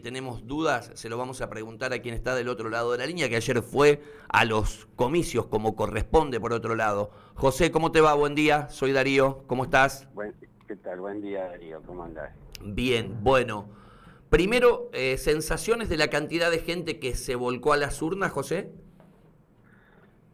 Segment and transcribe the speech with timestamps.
[0.00, 3.06] tenemos dudas, se lo vamos a preguntar a quien está del otro lado de la
[3.06, 7.10] línea, que ayer fue a los comicios como corresponde por otro lado.
[7.34, 8.14] José, ¿cómo te va?
[8.14, 10.08] Buen día, soy Darío, ¿cómo estás?
[10.66, 11.00] ¿Qué tal?
[11.00, 12.32] Buen día, Darío, ¿cómo andás?
[12.62, 13.68] Bien, bueno.
[14.30, 18.72] Primero, eh, sensaciones de la cantidad de gente que se volcó a las urnas, José.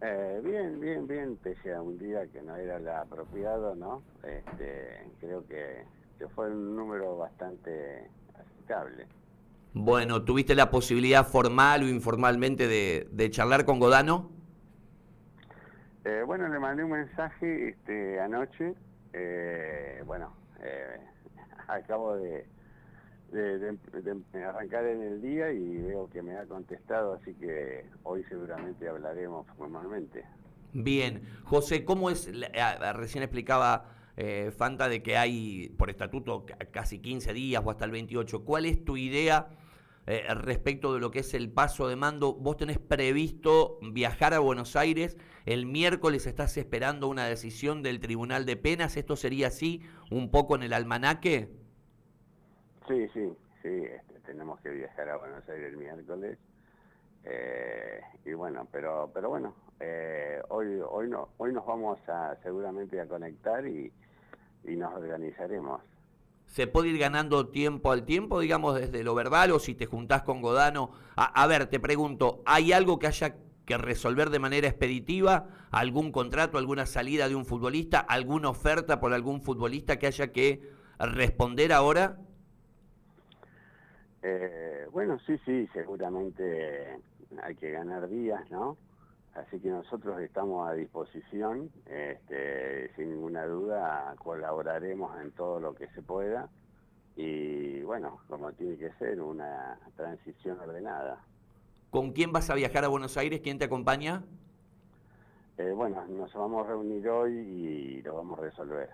[0.00, 4.02] Eh, bien, bien, bien, pese a un día que no era el apropiado, ¿no?
[4.24, 5.84] Este, creo que,
[6.18, 9.06] que fue un número bastante aceptable.
[9.74, 14.30] Bueno, ¿tuviste la posibilidad formal o informalmente de, charlar con Godano?
[16.04, 18.74] Eh, bueno, le mandé un mensaje este, anoche.
[19.14, 21.00] Eh, bueno, eh,
[21.68, 22.46] acabo de,
[24.46, 29.46] arrancar en el día y veo que me ha contestado, así que hoy seguramente hablaremos
[29.56, 30.22] formalmente.
[30.74, 32.30] Bien, José, ¿cómo es?
[32.94, 33.86] recién explicaba
[34.56, 38.44] Fanta de que hay por estatuto casi 15 días o hasta el 28.
[38.44, 39.48] ¿Cuál es tu idea?
[40.06, 42.34] Eh, respecto de lo que es el paso de mando.
[42.34, 45.16] ¿Vos tenés previsto viajar a Buenos Aires?
[45.46, 48.96] El miércoles estás esperando una decisión del Tribunal de Penas.
[48.96, 51.50] ¿Esto sería así un poco en el almanaque?
[52.88, 53.68] Sí, sí, sí.
[53.68, 56.36] Este, tenemos que viajar a Buenos Aires el miércoles.
[57.24, 63.00] Eh, y bueno, pero pero bueno, eh, hoy hoy no hoy nos vamos a seguramente
[63.00, 63.92] a conectar y,
[64.64, 65.80] y nos organizaremos
[66.52, 70.22] se puede ir ganando tiempo al tiempo, digamos, desde lo verbal o si te juntás
[70.22, 70.90] con Godano.
[71.16, 75.46] A, ver, te pregunto, ¿hay algo que haya que resolver de manera expeditiva?
[75.70, 80.60] ¿Algún contrato, alguna salida de un futbolista, alguna oferta por algún futbolista que haya que
[80.98, 82.18] responder ahora?
[84.22, 86.98] Eh, bueno, sí, sí, seguramente
[87.42, 88.76] hay que ganar días, ¿no?
[89.34, 95.88] Así que nosotros estamos a disposición, este, sin ninguna duda colaboraremos en todo lo que
[95.88, 96.50] se pueda
[97.16, 101.22] y bueno, como tiene que ser, una transición ordenada.
[101.90, 103.40] ¿Con quién vas a viajar a Buenos Aires?
[103.42, 104.22] ¿Quién te acompaña?
[105.58, 108.88] Eh, bueno, nos vamos a reunir hoy y lo vamos a resolver.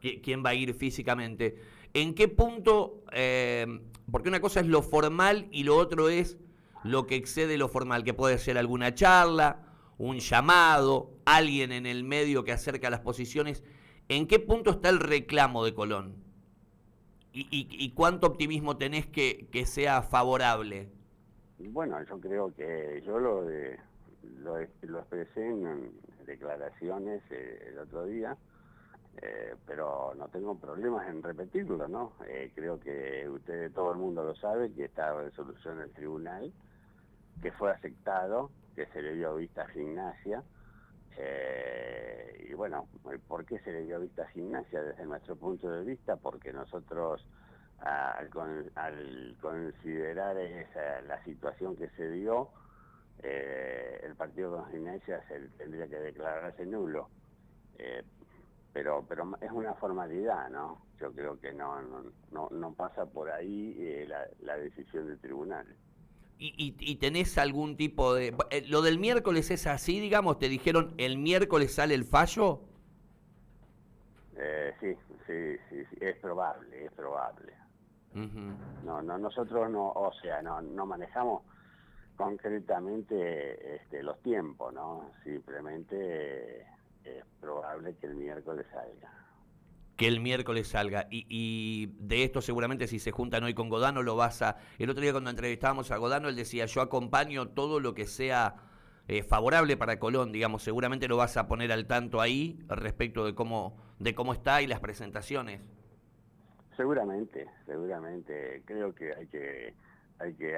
[0.00, 1.56] ¿Quién va a ir físicamente?
[1.94, 3.04] ¿En qué punto?
[3.12, 3.66] Eh,
[4.10, 6.36] porque una cosa es lo formal y lo otro es
[6.82, 12.04] lo que excede lo formal, que puede ser alguna charla, un llamado, alguien en el
[12.04, 13.62] medio que acerca las posiciones.
[14.08, 16.14] ¿En qué punto está el reclamo de Colón?
[17.34, 20.90] ¿Y, cuánto optimismo tenés que, sea favorable?
[21.58, 23.46] Bueno, yo creo que yo lo,
[24.42, 25.92] lo, expresé en
[26.26, 28.36] declaraciones eh, el otro día,
[29.22, 32.12] eh, pero no tengo problemas en repetirlo, ¿no?
[32.26, 36.52] Eh, creo que usted, todo el mundo lo sabe, que esta resolución del tribunal,
[37.40, 40.42] que fue aceptado, que se le dio vista a gimnasia.
[41.16, 42.88] Eh, y bueno,
[43.28, 44.82] ¿por qué se le dio vista a gimnasia?
[44.82, 47.24] Desde nuestro punto de vista, porque nosotros
[47.80, 52.48] al, considerar esa, la situación que se dio,
[53.22, 57.08] eh, el partido con gimnasia se tendría que declararse nulo.
[57.78, 58.02] Eh,
[58.72, 60.86] pero pero es una formalidad, ¿no?
[60.98, 61.82] Yo creo que no
[62.30, 65.66] no, no, pasa por ahí la, la decisión del tribunal
[66.44, 68.34] y, tenés algún tipo de...
[68.50, 70.38] Eh, ¿Lo del miércoles es así, digamos?
[70.38, 72.60] ¿Te dijeron el miércoles sale el fallo?
[74.36, 74.94] Eh, sí,
[75.26, 77.52] sí, sí, es probable, es probable.
[78.84, 81.42] No, no, nosotros no, o sea, no, no manejamos
[82.16, 85.12] concretamente este, los tiempos, ¿no?
[85.24, 86.60] Simplemente
[87.04, 89.21] es probable que el miércoles salga
[89.96, 91.06] que el miércoles salga.
[91.10, 94.56] Y, de esto seguramente si se juntan hoy con Godano lo vas a...
[94.78, 98.56] El otro día cuando entrevistábamos a Godano, él decía, yo acompaño todo lo que sea
[99.08, 103.34] eh, favorable para Colón, digamos, seguramente lo vas a poner al tanto ahí respecto de
[103.34, 105.60] cómo, de cómo está y las presentaciones.
[106.76, 108.62] Seguramente, seguramente.
[108.64, 109.74] Creo que hay que,
[110.18, 110.56] hay que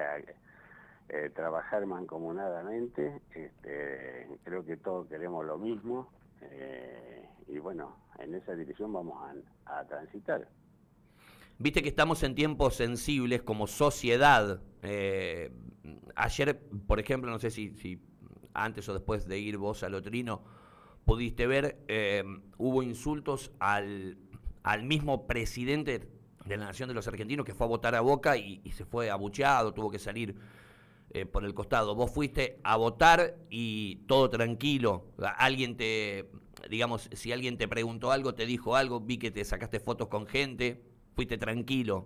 [1.09, 3.21] eh, trabajar mancomunadamente.
[3.33, 6.09] Este, creo que todos queremos lo mismo.
[6.51, 9.17] Eh, y bueno, en esa dirección vamos
[9.65, 10.47] a, transitar.
[11.57, 14.61] Viste que estamos en tiempos sensibles como sociedad.
[14.81, 15.51] Eh,
[16.15, 18.01] ayer, por ejemplo, no sé si,
[18.53, 20.43] antes o después de ir vos al Otrino,
[21.05, 22.23] pudiste ver, eh,
[22.57, 24.17] hubo insultos al,
[24.63, 26.09] al mismo presidente
[26.45, 29.09] de la Nación de los Argentinos que fue a votar a Boca y, se fue
[29.09, 30.35] abucheado, tuvo que salir
[31.15, 31.95] eh, por el costado.
[31.95, 35.05] Vos fuiste a votar y todo tranquilo.
[35.37, 36.29] Alguien te,
[36.69, 40.27] digamos, si alguien te preguntó algo, te dijo algo, vi que te sacaste fotos con
[40.27, 40.81] gente,
[41.15, 42.05] fuiste tranquilo.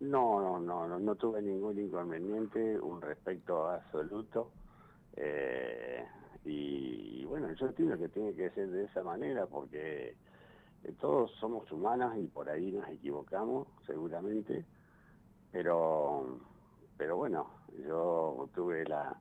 [0.00, 4.50] No, no, no, no, tuve ningún inconveniente, un respeto absoluto.
[5.16, 6.04] Eh,
[6.44, 10.16] y, bueno, yo entiendo que tiene que ser de esa manera porque
[10.82, 14.64] eh, todos somos humanos y por ahí nos equivocamos, seguramente.
[15.52, 16.40] pero,
[16.96, 17.50] pero bueno,
[17.86, 19.16] yo tuve la,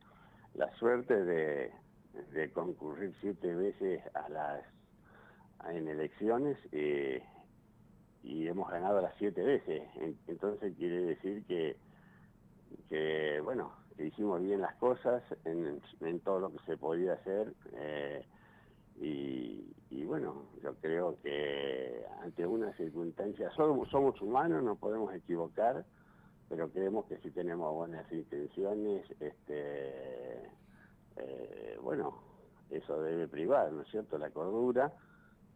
[0.55, 1.71] la suerte de,
[2.31, 4.63] de concurrir siete veces a las
[5.69, 7.23] en elecciones eh,
[8.21, 9.83] y hemos ganado las siete veces.
[10.27, 11.77] Entonces quiere decir que,
[12.89, 17.53] que bueno, hicimos bien las cosas en, en todo lo que se podía hacer.
[17.73, 18.25] Eh,
[18.99, 25.83] y, y, bueno, yo creo que ante una circunstancia, somos, somos humanos, no podemos equivocar,
[26.49, 30.43] pero creemos que si tenemos buenas intenciones, este,
[31.17, 32.19] eh, bueno,
[32.69, 34.91] eso debe privar, ¿no es cierto?, la cordura,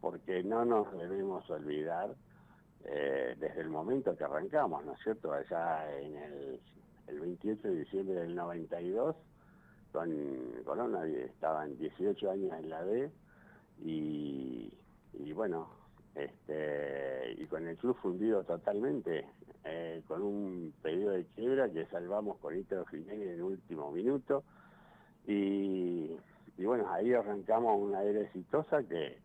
[0.00, 2.14] porque no nos debemos olvidar
[2.84, 6.60] eh, desde el momento que arrancamos, ¿no es cierto?, allá en el,
[7.08, 9.16] el 28 de diciembre del 92,
[9.92, 10.10] con
[10.64, 13.10] Colón estaban 18 años en la D,
[13.80, 14.72] y,
[15.14, 15.68] y bueno,
[16.14, 19.26] este, y con el club fundido totalmente,
[19.68, 24.42] eh, con un pedido de quiebra que salvamos con Ítalo Jiménez en el último minuto,
[25.26, 26.16] y,
[26.56, 29.18] y bueno, ahí arrancamos una era exitosa que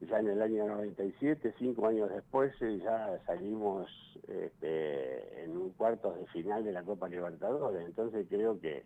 [0.00, 3.88] ya en el año 97, cinco años después, eh, ya salimos
[4.28, 7.86] este, en un cuarto de final de la Copa Libertadores.
[7.86, 8.84] Entonces creo que,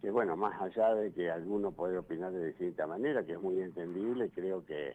[0.00, 3.60] que, bueno, más allá de que alguno puede opinar de distinta manera, que es muy
[3.60, 4.94] entendible, creo que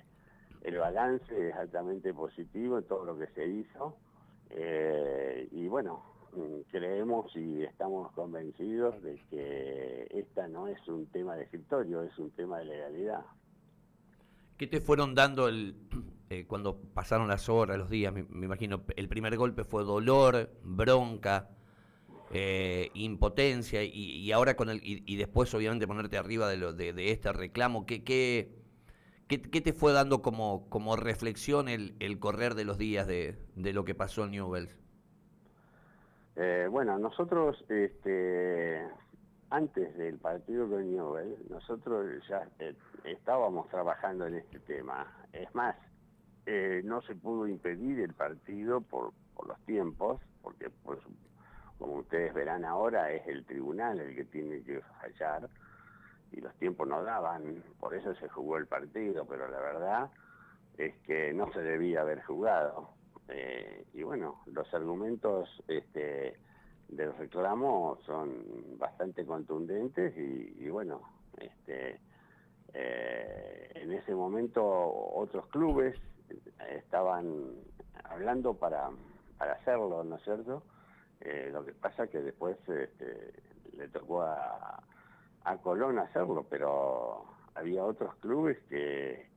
[0.63, 3.95] el balance es altamente positivo todo lo que se hizo.
[4.55, 6.03] Eh, y bueno,
[6.71, 12.31] creemos y estamos convencidos de que esta no es un tema de escritorio, es un
[12.31, 13.25] tema de legalidad.
[14.57, 15.75] ¿Qué te fueron dando el,
[16.29, 18.13] eh, cuando pasaron las horas, los días?
[18.13, 21.50] Me, imagino, el primer golpe fue dolor, bronca,
[22.31, 27.33] eh, impotencia, y, ahora con el, y, después obviamente ponerte arriba de, lo, de, este
[27.33, 27.85] reclamo.
[27.85, 28.62] ¿Qué, qué,
[29.41, 33.74] qué, te fue dando como, como reflexión el, el correr de los días de, de
[33.74, 34.75] lo que pasó en Newells?
[36.35, 38.81] Eh, bueno, nosotros, este,
[39.50, 45.06] antes del partido con Newell, nosotros ya eh, estábamos trabajando en este tema.
[45.31, 45.75] Es más,
[46.45, 51.00] eh, no se pudo impedir el partido por, por los tiempos, porque pues,
[51.77, 55.50] como ustedes verán ahora es el tribunal el que tiene que fallar
[56.33, 60.12] y los tiempos no daban, por eso se jugó el partido, pero la verdad
[60.77, 62.89] es que no se debía haber jugado.
[63.30, 66.38] Eh, y bueno, los argumentos este,
[66.89, 71.01] del reclamo son bastante contundentes y, bueno,
[71.38, 72.00] este,
[72.74, 75.95] eh, en ese momento otros clubes
[76.69, 77.51] estaban
[78.03, 78.89] hablando para,
[79.38, 80.63] para hacerlo, ¿no es cierto?
[81.21, 83.33] Eh, lo que pasa que después este,
[83.77, 84.72] le tocó a,
[85.43, 87.25] a Colón hacerlo, pero
[87.55, 89.27] había otros clubes que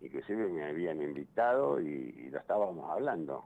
[0.00, 3.44] inclusive me habían invitado y, lo estábamos hablando.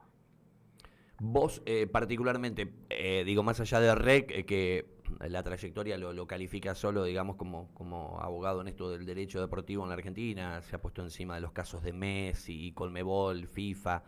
[1.18, 4.86] Vos eh, particularmente, eh, digo, más allá de REC, eh, que
[5.20, 9.90] la trayectoria lo, califica solo, digamos, como, como abogado en esto del derecho deportivo en
[9.90, 14.02] la Argentina, se ha puesto encima de los casos de Messi, Colmebol, FIFA.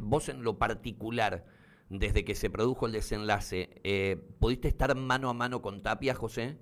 [0.00, 1.44] vos en lo particular,
[1.88, 6.58] desde que se produjo el desenlace, ¿pudiste estar mano a mano con Tapia, José?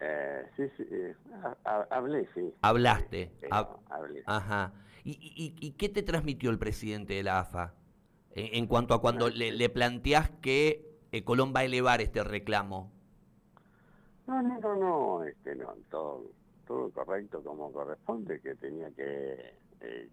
[0.00, 1.14] Eh, sí, sí, eh,
[1.90, 2.54] hablé, sí.
[2.62, 3.30] Hablaste.
[3.50, 4.22] hablé.
[4.24, 4.72] Ajá.
[5.04, 7.74] ¿Y, y, qué te transmitió el presidente de la AFA
[8.32, 12.92] en, cuanto a cuando le, le, planteás que eh, Colón va a elevar este reclamo?
[14.26, 16.30] No, no, no, no, este, no todo,
[16.66, 20.10] todo correcto como corresponde, que tenía que, que,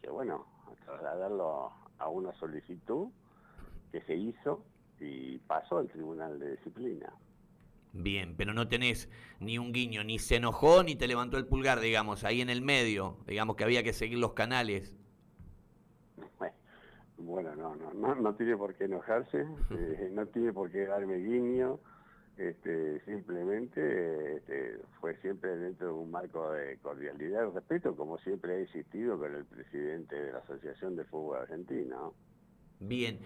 [0.00, 0.46] que, bueno,
[0.84, 3.08] trasladarlo a una solicitud
[3.90, 4.64] que se hizo
[5.00, 7.12] y pasó al Tribunal de Disciplina.
[7.92, 11.80] Bien, pero no tenés ni un guiño, ni se enojó, ni te levantó el pulgar,
[11.80, 14.94] digamos, ahí en el medio, digamos que había que seguir los canales.
[17.24, 21.18] Bueno, no, no, no, no tiene por qué enojarse, eh, no tiene por qué darme
[21.18, 21.78] guiño,
[22.36, 23.80] este, simplemente
[24.42, 29.18] este, fue siempre dentro de un marco de cordialidad y respeto, como siempre ha existido
[29.18, 32.14] con el presidente de la Asociación de Fútbol Argentino.
[32.80, 33.20] Bien.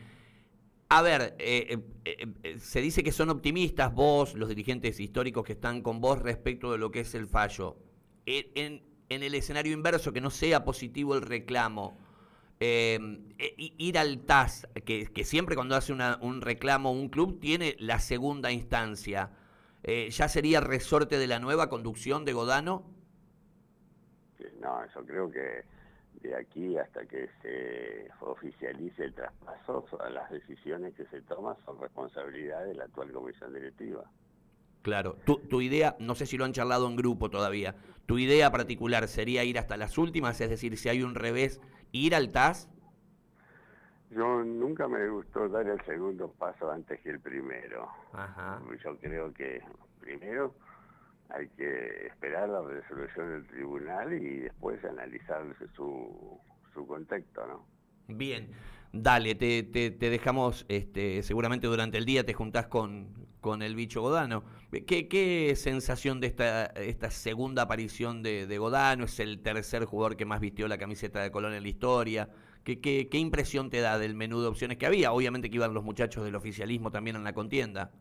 [0.88, 5.54] A ver, eh, eh, eh, se dice que son optimistas vos, los dirigentes históricos que
[5.54, 7.76] están con vos respecto de lo que es el fallo.
[8.26, 11.98] En, el escenario inverso, que no sea positivo el reclamo,
[12.58, 19.30] ir al TAS, que, siempre cuando hace un reclamo un club tiene la segunda instancia,
[19.86, 22.84] ¿ya sería resorte de la nueva conducción de Godano?
[24.60, 25.64] No, eso creo que
[26.22, 32.64] de aquí hasta que se oficialice el traspaso, las decisiones que se toman son responsabilidad
[32.64, 34.04] de la actual comisión directiva.
[34.82, 37.74] Claro, tu, tu idea, no sé si lo han charlado en grupo todavía,
[38.06, 41.60] tu idea particular sería ir hasta las últimas, es decir, si hay un revés,
[41.92, 42.68] ir al TAS.
[44.16, 47.86] Yo nunca me gustó dar el segundo paso antes que el primero.
[48.82, 49.62] Yo creo que
[50.00, 50.54] primero
[51.28, 55.44] hay que esperar la resolución del tribunal y después analizar
[55.74, 56.40] su,
[56.72, 57.66] su contexto, ¿no?
[58.08, 58.48] Bien,
[58.92, 63.08] dale, te, te, dejamos, este, seguramente durante el día te juntás con,
[63.40, 64.44] con el bicho Godano.
[64.86, 69.04] ¿Qué, ¿Qué, sensación de esta, esta segunda aparición de, de, Godano?
[69.04, 72.28] Es el tercer jugador que más vistió la camiseta de Colón en la historia.
[72.64, 75.12] ¿Qué, qué, qué impresión te da del menú de opciones que había?
[75.12, 77.92] Obviamente que iban los muchachos del oficialismo también en la contienda.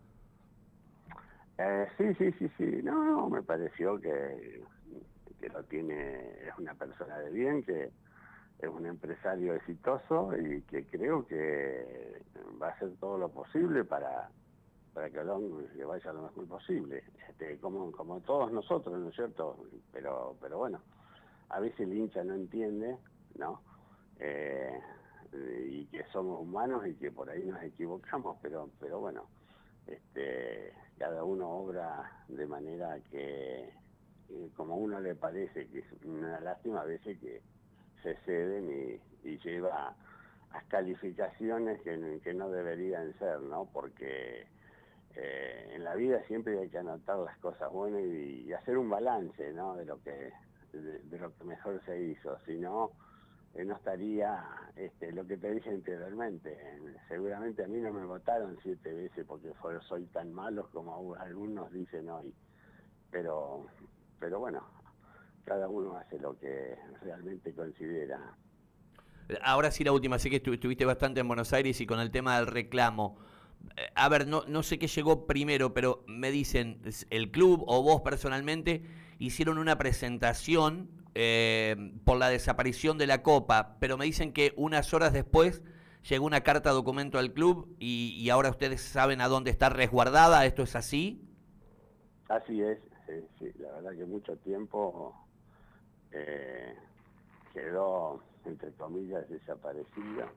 [1.57, 2.81] Eh, sí, sí, sí, sí.
[2.83, 4.61] No, no, me pareció que,
[5.39, 6.15] que lo tiene,
[6.47, 7.91] es una persona de bien, que
[8.65, 12.21] es un empresario exitoso y que creo que
[12.61, 14.29] va a hacer todo lo posible para,
[14.93, 19.15] para que Alon le vaya lo mejor posible, este, como, como todos nosotros, ¿no es
[19.15, 19.57] cierto?
[19.91, 20.81] Pero, pero bueno,
[21.49, 22.97] a veces el hincha no entiende,
[23.37, 23.61] ¿no?
[24.19, 24.79] Eh,
[25.67, 29.25] y que somos humanos y que por ahí nos equivocamos, pero, pero bueno,
[29.85, 33.69] este, cada uno obra de manera que,
[34.55, 37.41] como a uno le parece, que es una lástima a veces que
[38.05, 39.95] se ceden y, lleva
[40.51, 43.67] a calificaciones que, no deberían ser, ¿no?
[43.73, 44.45] Porque
[45.15, 49.51] eh, en la vida siempre hay que anotar las cosas buenas y, hacer un balance,
[49.53, 49.75] ¿no?
[49.75, 50.31] De lo que
[50.73, 52.91] de, lo que mejor se hizo, si no
[53.55, 54.43] eh, no estaría
[54.75, 56.55] este, lo que te dije anteriormente.
[57.07, 59.51] Seguramente a mí no me votaron siete veces porque
[59.87, 62.31] soy tan malo como algunos dicen hoy.
[63.09, 63.65] Pero,
[64.19, 64.61] pero bueno,
[65.45, 68.35] cada uno hace lo que realmente considera.
[69.41, 72.37] Ahora sí la última, sé que estuviste bastante en Buenos Aires y con el tema
[72.37, 73.17] del reclamo.
[73.77, 77.81] Eh, a ver, no, no sé qué llegó primero, pero me dicen, el club o
[77.81, 78.83] vos personalmente
[79.17, 84.93] hicieron una presentación eh, por la desaparición de la Copa, pero me dicen que unas
[84.93, 85.63] horas después
[86.07, 90.45] llegó una carta documento al club y, y ahora ustedes saben a dónde está resguardada,
[90.45, 91.21] ¿esto es así?
[92.27, 95.15] Así es, sí, sí, la verdad que mucho tiempo
[96.11, 96.75] eh,
[97.53, 100.31] quedó, entre comillas, desaparecida,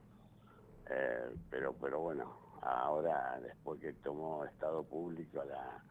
[0.89, 5.83] eh, pero, pero bueno, ahora después que tomó estado público la,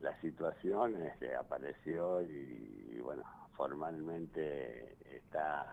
[0.00, 3.22] la situación, este, apareció y, bueno,
[3.56, 5.66] formalmente está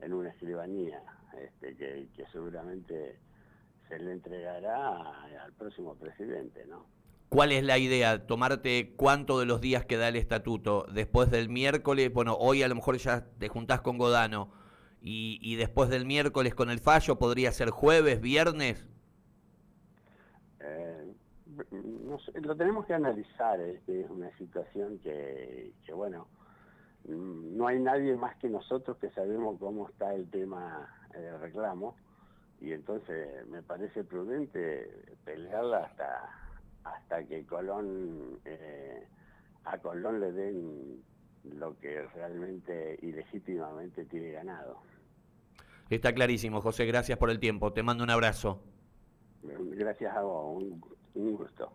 [0.00, 1.02] en una escribanía
[1.38, 3.18] este, que, que seguramente
[3.88, 6.86] se le entregará al próximo presidente, ¿no?
[7.28, 8.26] ¿Cuál es la idea?
[8.26, 10.86] ¿Tomarte cuánto de los días que da el estatuto?
[10.90, 14.50] Después del miércoles, bueno, hoy a lo mejor ya te juntás con Godano,
[15.00, 18.84] y, después del miércoles con el fallo, ¿podría ser jueves, viernes?
[20.60, 21.14] Eh,
[22.42, 26.26] lo tenemos que analizar, es, es una situación que, que, bueno,
[27.04, 31.96] no hay nadie más que nosotros que sabemos cómo está el tema del reclamo,
[32.60, 36.47] y entonces me parece prudente pelearla hasta
[36.94, 39.06] hasta que Colón eh,
[39.64, 41.02] a Colón le den
[41.44, 44.80] lo que realmente y legítimamente tiene ganado.
[45.90, 47.72] Está clarísimo, José, gracias por el tiempo.
[47.72, 48.62] Te mando un abrazo.
[49.42, 50.62] Gracias a vos,
[51.14, 51.72] un, gusto.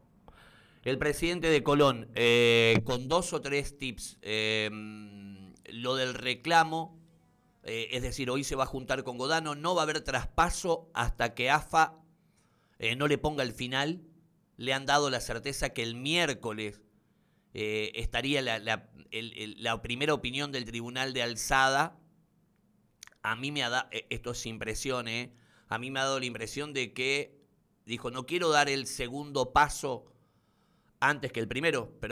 [0.84, 4.70] El presidente de Colón, eh, con dos o tres tips, eh,
[5.72, 7.00] lo del reclamo,
[7.64, 11.34] es decir, hoy se va a juntar con Godano, no va a haber traspaso hasta
[11.34, 11.96] que AFA
[12.98, 14.02] no le ponga el final
[14.64, 16.82] le han dado la certeza que el miércoles
[17.54, 22.00] eh, estaría la, primera opinión del tribunal de alzada.
[23.22, 25.34] A mí me ha dado, eh, esto es impresión, eh,
[25.68, 27.38] a mí me ha dado la impresión de que
[27.86, 30.06] dijo, no quiero dar el segundo paso
[31.02, 32.12] antes que el primero, pero